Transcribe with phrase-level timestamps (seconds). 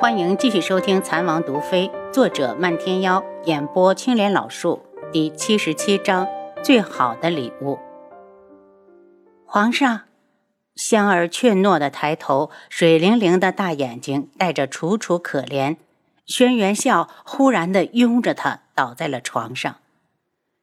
[0.00, 4.80] 欢迎继续收听《残王毒妃》，作者漫天妖，演播青莲老树，
[5.12, 6.28] 第七十七章：
[6.62, 7.80] 最好的礼物。
[9.44, 10.02] 皇上，
[10.76, 15.76] 香儿怯懦的抬头，水灵灵的大眼睛带着楚楚可怜。
[16.24, 19.78] 轩辕笑忽然的拥着她倒在了床上。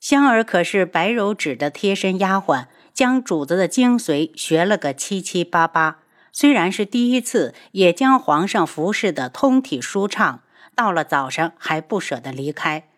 [0.00, 5.99] 香儿可是白柔指的贴身丫鬟，将主子的精髓学了个七七八八。
[6.32, 10.42] 虽然是第一次，也将皇上服侍的通体舒畅。
[10.76, 12.88] 到了早上还不舍得离开。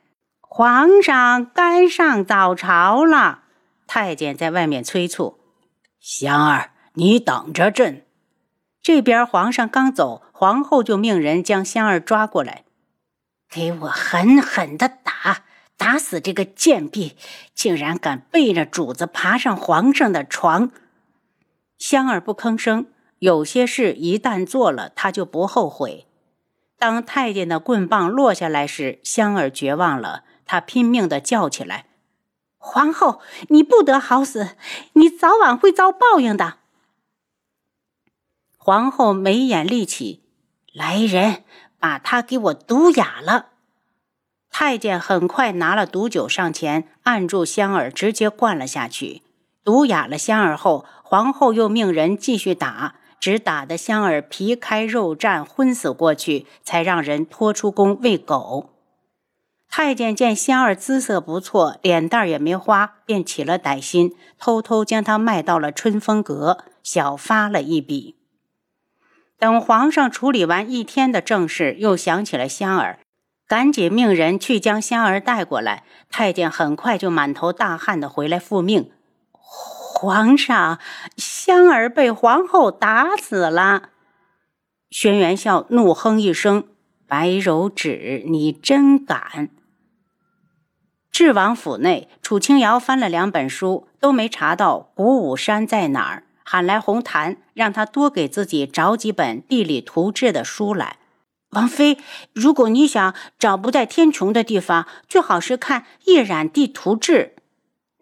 [0.41, 3.45] 皇上该上早朝了，
[3.89, 5.41] 太监在外面催促
[5.99, 8.05] ：“香儿，你等着朕。”
[8.81, 12.65] 这边皇上刚走，皇后就命人将香儿抓过来，
[13.51, 15.45] 给我狠狠的打，
[15.77, 17.17] 打死这个贱婢，
[17.55, 20.71] 竟然敢背着主子爬上皇上的床。
[21.79, 22.87] 香儿不吭声。
[23.23, 26.09] 有些事一旦做了，他就不后悔。
[26.77, 31.87] 当太监的棍棒落下来时，香儿绝望了，她拼命地叫起来
[32.59, 34.57] ：“皇后，你不得好死，
[34.95, 36.55] 你早晚会遭报应的。”
[38.59, 40.25] 皇后眉眼立起，
[40.73, 41.45] 来人，
[41.79, 43.51] 把他给我毒哑了。
[44.51, 49.23] 太监很快拿了毒酒上前，按住香儿，直接灌了下去。
[49.63, 52.97] 毒哑了香儿后，皇后又命人继续打。
[53.23, 58.71] 只打得香儿皮开肉绽，昏死过去，才让人拖出宫喂狗。
[59.71, 68.17] 太监见香儿姿色不错，脸蛋也没花，便起了歹心，偷偷将她卖到了春风阁，小发了一笔。
[69.39, 72.99] 等皇上处理完一天的正事，又想起了香儿，
[73.47, 75.85] 赶紧命人去将香儿带过来。
[76.11, 78.91] 太监很快就满头大汗的回来复命。
[80.03, 80.81] 皇上，
[81.17, 83.91] 香儿被皇后打死了。
[84.91, 86.65] 轩辕笑怒哼一声
[87.07, 89.51] ：“白柔指，你真敢！”
[91.13, 100.97] 智王府内，楚清瑶翻了两本书，都没查到古武山在哪儿，喊来红檀，让他多给自己找几本地理图志的书来。
[101.51, 101.97] 王妃，
[102.33, 107.35] 如果你想找不在天穹的地方，最好是看《易染地图志》。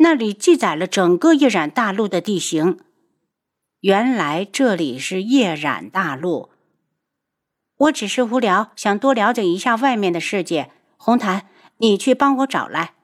[0.03, 2.79] 那里记载了整个夜染大陆的地形。
[3.81, 6.49] 原来这里是夜染大陆。
[7.77, 10.71] 我只是无聊，想多了解一下外面的世界。
[10.97, 12.95] 红檀，你去帮我找来。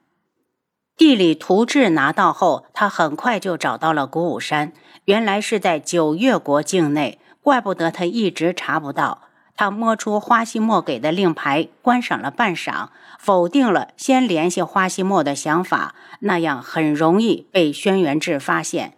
[0.97, 4.73] 地理图志拿到后，他很快就找到了鼓舞山。
[5.05, 9.28] 原来是在九月国境内，怪不得他一直查不到。
[9.56, 18.93] 他摸出花希墨给的令牌，观赏了半晌，否定了先联系花希墨的想法，那样很容易被轩辕志发现。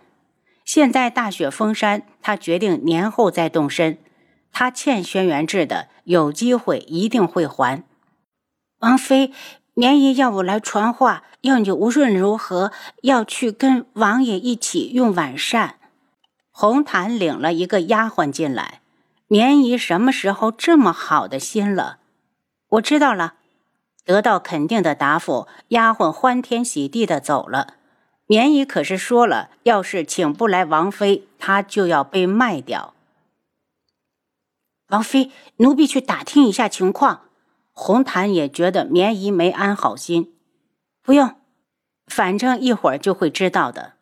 [0.64, 3.98] 现在大雪封山，他决定年后再动身。
[4.52, 7.84] 他欠轩辕志的，有机会一定会还。
[8.80, 9.32] 王妃，
[9.74, 15.76] 绵姨要我来传话，要你无论如何要去跟王爷一起用晚膳。
[16.50, 18.80] 红檀领了一个丫鬟进来。
[19.30, 21.98] 绵姨什么时候这么好的心了？
[22.70, 23.34] 我知道了，
[24.06, 27.74] 得到肯定的答复，丫鬟欢天喜地的走了。
[28.26, 32.94] 绵姨可是说了，要是请不来王妃，她就要被卖掉。
[34.88, 37.24] 王妃，奴婢去打听一下情况。
[37.72, 40.34] 红檀也觉得绵姨没安好心，
[41.02, 41.36] 不用，
[42.06, 43.92] 反正一会儿就会知道的。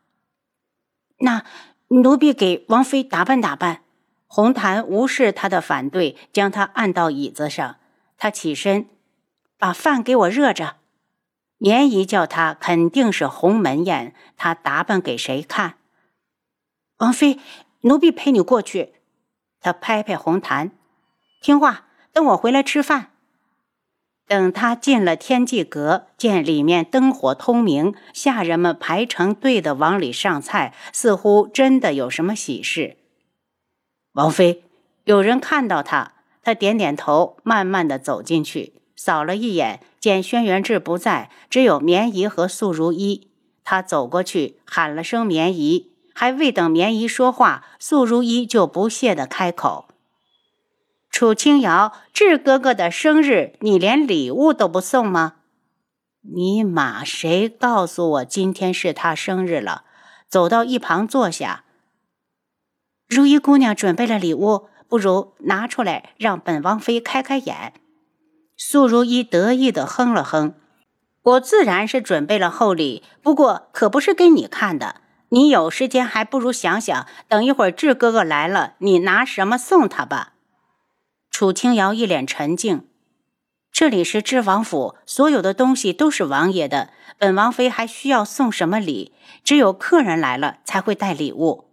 [1.19, 1.44] 那
[1.88, 3.82] 奴婢给王妃打扮打扮。
[4.26, 7.76] 红檀无视他的反对，将他按到椅子上。
[8.19, 8.88] 他起身，
[9.59, 10.76] 把饭给我热着。
[11.59, 15.75] 绵姨叫他肯定是鸿门宴，他打扮给谁看？
[16.98, 17.38] 王妃，
[17.82, 18.94] 奴婢陪你过去。
[19.60, 20.72] 他拍拍红檀，
[21.41, 23.12] 听话，等我回来吃饭。
[24.26, 32.97] 等他进了天际阁，见里面灯火通明，下人们排成队的往里上菜，似乎真的有什么喜事。
[34.16, 34.65] 王妃，
[35.04, 36.12] 有人看到他，
[36.43, 43.28] 他点点头，慢慢的走进去，扫了一眼，见轩辕志不在，只有绵姨和素如一。
[43.63, 49.86] 他走过去，喊了声绵姨，还未等绵姨说话，素如一就不屑的开口
[51.13, 55.34] ：“楚清瑶，志哥哥的生日，你连礼物都不送吗？
[56.22, 59.84] 尼玛，谁告诉我今天是他生日了？”
[60.27, 61.65] 走到一旁坐下。
[63.08, 67.72] 如意姑娘准备了礼物，不如拿出来让本王妃开开眼。
[68.56, 70.54] 素如意得意的哼了哼
[71.22, 75.03] ：“我自然是准备了厚礼，不过可不是给你看的。
[75.28, 80.32] 你有时间还不如想想，等一会儿智哥哥来了，你拿什么送他吧。”
[81.30, 82.86] 楚清瑶一脸沉静。
[83.70, 86.91] 这里是知王府，所有的东西都是王爷的。
[87.18, 89.12] 本王妃还需要送什么礼？
[89.44, 91.68] 只有客人来了才会带礼物。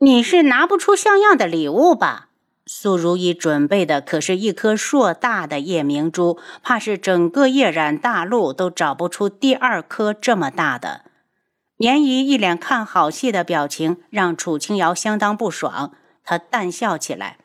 [0.00, 2.28] 你是拿不出像样的礼物吧？
[2.66, 11.02] 苏如意准备的可是一颗硕大的夜明珠，怕是整个夜染大陆都找不出第二颗这么大的。
[11.78, 15.92] 年姨一脸看好戏的表情，让楚清瑶相当不爽。
[16.22, 17.38] 她淡笑起来：“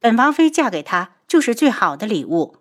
[0.00, 2.56] 本王妃嫁给他。”就是最好的礼物。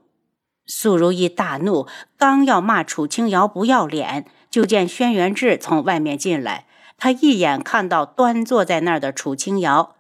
[0.65, 1.85] 苏如意大怒，
[2.17, 6.65] 刚要骂楚清瑶不要脸，就见轩辕志从外面进来。
[6.97, 9.95] 他一眼看到端坐在那儿的楚清瑶，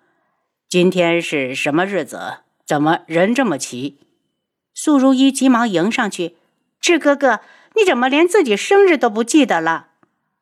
[0.69, 2.37] 今天是什么日子？
[2.65, 3.99] 怎么人这么齐？
[4.73, 6.37] 素如意急忙迎上去
[6.79, 7.41] ：“志哥哥，
[7.75, 9.87] 你怎么连自己生日都不记得了？”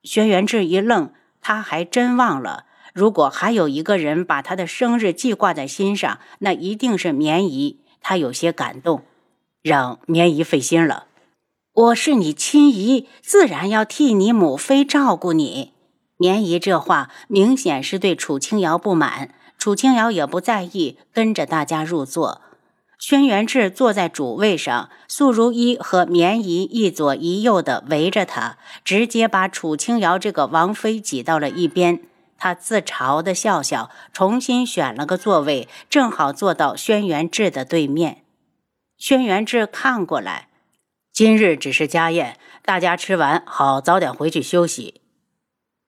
[0.03, 1.12] 轩辕志一愣，
[1.42, 2.65] 他还真忘了。
[2.94, 7.80] 如果还有一个人把他的生日记挂在心上，那一定是绵姨。
[8.01, 9.03] 他有些感动，
[9.62, 11.06] 让绵姨费心了。
[11.74, 15.71] 我是你亲姨，自然要替你母妃照顾你。
[16.22, 22.42] 绵姨这话明显是对楚清瑶不满，楚清瑶也不在意，跟着大家入座。
[23.00, 32.02] 轩辕志坐在主位上，素如一和绵姨一左一右的围着他，直接把楚清瑶这个王妃挤到了一边。
[32.38, 38.22] 他自嘲的笑笑，重新选了个座位，正好坐到轩辕志的对面。
[39.00, 40.50] 轩辕志看过来，
[41.12, 45.00] 今日只是家宴，大家吃完好早点回去休息。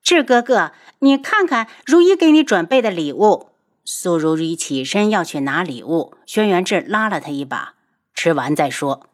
[0.04, 3.48] 志哥哥，你看看如意给你准备的礼物。
[3.86, 7.72] 苏如意起身要去拿礼物，轩辕志拉了他一把，
[8.14, 9.06] 吃完再说。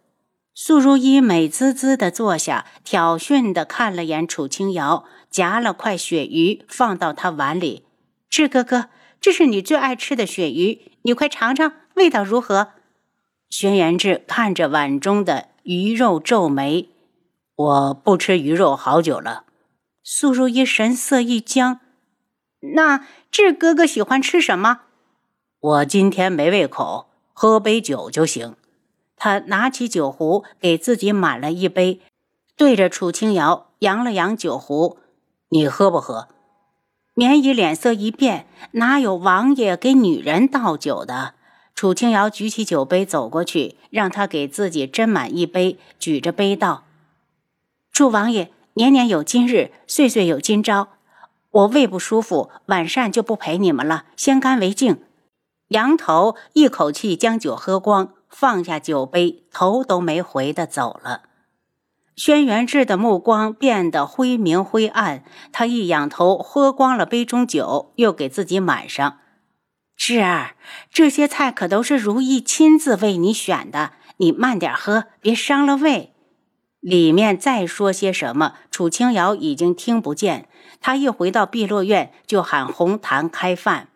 [0.52, 5.04] 苏如意美滋滋的坐下，挑衅的看了眼楚清瑶。
[5.30, 7.84] 夹了块鳕鱼放到他碗里，
[8.28, 8.86] 志哥哥，
[9.20, 12.72] 这是你最爱吃的鳕鱼，你快尝尝，味道如何？
[13.48, 16.88] 轩辕志看着碗中的鱼肉皱眉
[17.54, 19.44] ：“我不吃鱼肉好久了。”
[20.02, 21.80] 苏如意神色一僵
[22.74, 24.80] ：“那志哥哥喜欢吃什么？”
[25.60, 28.56] 我今天没胃口，喝杯酒就行。
[29.16, 32.00] 他拿起酒壶给自己满了一杯，
[32.56, 34.98] 对着楚清瑶扬了扬酒壶。
[35.50, 36.28] 你喝不喝？
[37.14, 41.34] 绵姨脸色一变，哪有王爷给女人倒酒的？
[41.74, 46.84] 楚清瑶举起酒杯走过去，让他给自己斟满一杯，举着杯道
[47.92, 48.50] ：“祝王爷
[48.80, 50.88] 年年有今日，岁岁有今朝。
[51.50, 55.02] 我胃不舒服，晚膳就不陪你们了，先干为敬。”
[55.68, 61.24] 杨头一口气将酒喝光，放下酒杯，头都没回的走了。
[62.16, 69.18] 轩辕志的目光变得灰明灰暗，他一仰头，喝光了杯中酒，又给自己满上。
[69.94, 70.56] 志儿，
[70.90, 76.09] 这些菜可都是如意亲自为你选的，你慢点喝，别伤了胃。
[76.80, 80.48] 里面再说些什么，楚清瑶已经听不见。
[80.80, 83.88] 他一回到碧落院，就喊红檀开饭。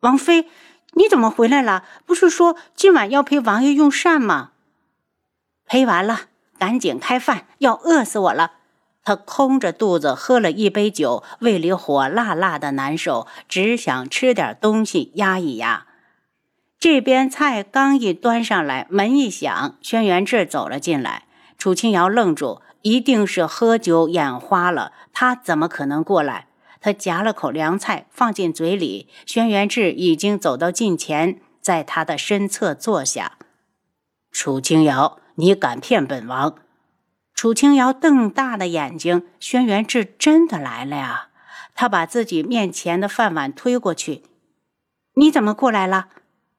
[0.00, 0.48] 王妃，
[0.94, 1.84] 你怎么回来了？
[2.06, 4.52] 不是说今晚要陪王爷用膳吗？
[5.66, 6.22] 陪完了。
[6.56, 8.52] 赶紧开饭，要饿死我了！
[9.02, 15.86] 他空着肚子喝了一杯酒，胃里火辣辣的难受，只想吃点东西压一压。
[16.78, 21.24] 这边菜刚一端上来，门一响，轩辕志走了进来。
[21.58, 26.48] 楚清瑶愣住，一定是喝酒眼花了，他怎么可能过来？
[26.80, 33.38] 他夹了口凉菜放进嘴里，轩辕志已经走到近前，在他的身侧坐下。
[34.30, 35.18] 楚清瑶。
[35.36, 36.54] 你敢骗本王？
[37.34, 39.26] 楚清瑶瞪大了眼睛。
[39.40, 41.30] 轩辕志真的来了呀！
[41.74, 44.22] 他把自己面前的饭碗推过去。
[45.14, 46.06] 你怎么过来了？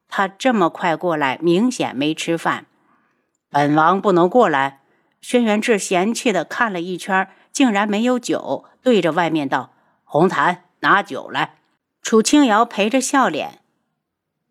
[0.08, 2.66] 他这么快过来，明显没吃饭。
[3.48, 4.82] 本王不能过来。
[5.28, 9.72] 轩辕志嫌弃的看了一圈，竟然没有酒，对着外面道
[10.04, 11.56] ：“红檀，拿酒来。”
[12.00, 13.58] 楚清瑶陪着笑脸，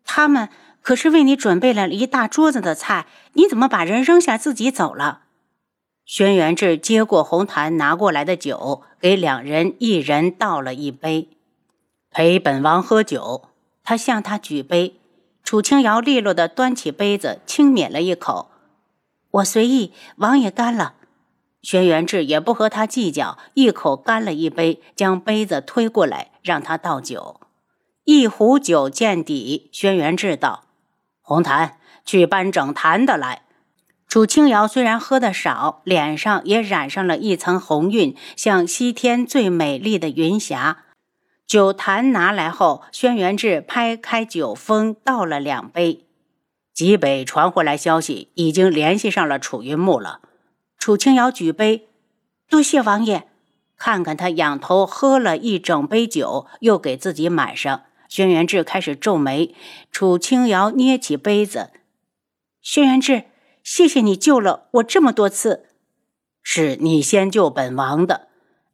[0.04, 0.50] 他们。
[0.82, 5.22] 可是为你准备了一大桌子的菜，你怎么把人扔下自己走了？
[6.04, 11.30] 轩辕志接过红檀拿过来的酒，给两人一人倒了一杯，
[12.10, 13.48] 陪本王喝酒。
[13.82, 15.00] 他向他举杯，
[15.42, 18.50] 楚清瑶利落的端起杯子，轻抿了一口。
[19.36, 20.94] 我随意，王爷干了。
[21.60, 27.40] 轩辕志也不和他计较，一口干了一杯，将杯子推过来让他倒酒。
[28.04, 30.64] 一壶酒见底，轩辕志道。
[31.20, 33.42] 红檀，去搬整坛的来。
[34.06, 40.84] 楚清瑶虽然喝的少，脸上也染上了一层红晕，像西天最美丽的云霞。
[41.46, 46.05] 酒坛拿来后，轩辕志拍开酒封，倒了两杯。
[46.76, 50.20] 极北传回来消息，已经联系上了楚云木了。
[50.78, 51.88] 楚清瑶举杯，
[52.50, 53.26] 多谢王爷。
[53.78, 57.84] 看看他仰头喝了一整杯酒，又给自己满上。
[58.10, 59.54] 轩辕志开始皱眉。
[59.90, 61.70] 楚清瑶捏起杯子，
[62.60, 63.24] 轩辕志，
[63.62, 65.70] 谢谢你救了我这么多次。
[66.42, 68.28] 是你先救本王的。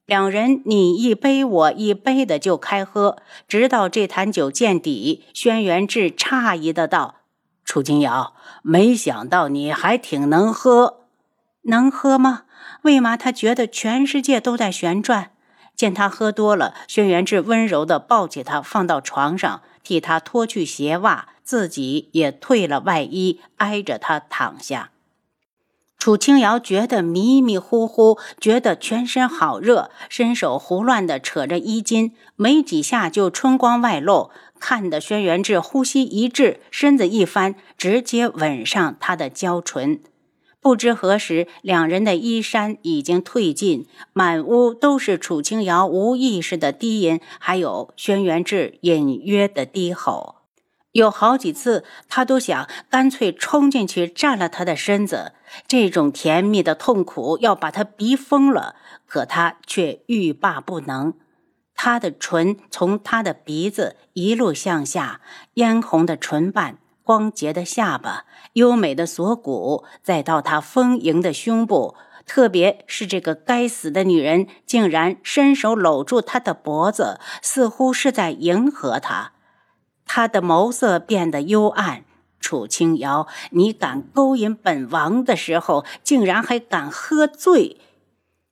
[0.07, 5.23] 两人你一杯我一杯的就开喝，直到这坛酒见底。
[5.33, 7.21] 轩辕志诧异的道
[7.73, 11.07] ：“楚清瑶，没想到你还挺能喝。
[11.63, 12.43] 能喝吗？
[12.83, 15.31] 为嘛他觉得全世界都在旋转？
[15.75, 24.91] 见他喝多了，轩辕志温柔的抱起他，放到床上，替他脱去鞋袜，自己也退了外衣，挨着他躺下。
[25.97, 34.31] 楚清瑶觉得迷迷糊糊，觉得全身好热，伸手胡乱地扯着衣襟，没几下就春光外露，
[34.63, 40.01] 看得轩辕志呼吸一滞，身子一翻，直接吻上她的娇唇。
[40.61, 50.37] 不知何时，两人的衣衫已经褪尽，满屋都是楚清瑶无意识的低吟，还有轩辕志隐约的低吼。
[50.93, 55.33] 有好几次，他都想干脆冲进去占了他的身子，
[55.67, 58.77] 这种甜蜜的痛苦要把他逼疯了。
[59.09, 61.15] 可他却欲罢不能。
[61.85, 65.21] 他的唇从他的鼻子一路向下，
[65.55, 71.97] 嫣红的唇瓣，光洁的下巴，优美的锁骨，再到他丰盈的胸部。
[72.25, 79.33] 特别是这个该死的女人，竟然伸手搂住他的脖子，似乎是在迎合他。
[80.07, 82.05] 他的眸色变得幽暗。
[82.39, 87.81] 楚清瑶，你敢勾引本王的时候，竟然还敢喝醉！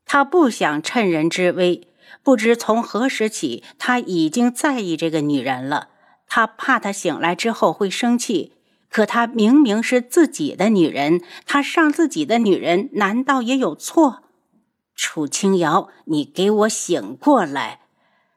[0.05, 1.87] 他不想趁人之危。
[2.23, 5.89] 不知从何时起，他已经在意这个女人了。
[6.27, 8.53] 他怕她醒来之后会生气。
[8.89, 14.25] 可她明明是自己的女人，他上自己的女人，难道也有错？
[14.97, 17.81] 楚清瑶，你给我醒过来！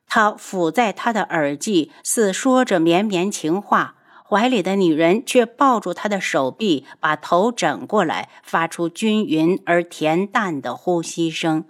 [0.08, 3.96] 他抚在他的耳际，似说着绵绵情话，
[4.30, 11.66] 怀里的女人却抱住他的手臂，把头枕过来，发出均匀而恬淡的呼吸声。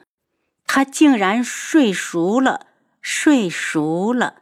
[0.66, 2.68] 他竟然睡熟了，
[3.02, 4.36] 睡熟了。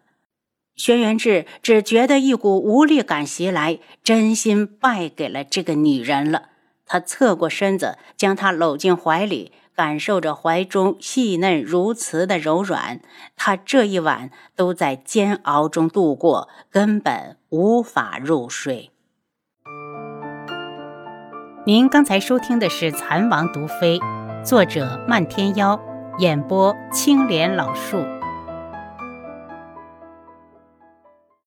[0.76, 6.50] 轩辕志只觉得一股无力感袭来，真心败给了这个女人了。
[6.86, 9.52] 他侧过身子，将她搂进怀里。
[9.74, 13.00] 感受着怀中细嫩如瓷的柔软，
[13.36, 18.92] 他这一晚都在煎熬中度过，根本无法入睡。
[21.66, 23.98] 您刚才收听的是《蚕王毒妃》，
[24.44, 25.80] 作者漫天妖，
[26.22, 27.98] 演播青莲老树。